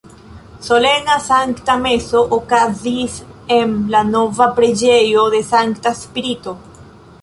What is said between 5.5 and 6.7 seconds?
Sankta Spirito.